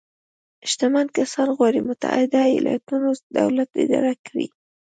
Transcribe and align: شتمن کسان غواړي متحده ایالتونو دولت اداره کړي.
شتمن 0.69 1.07
کسان 1.17 1.47
غواړي 1.57 1.79
متحده 1.89 2.39
ایالتونو 2.53 3.09
دولت 3.37 3.69
اداره 3.83 4.13
کړي. 4.25 4.47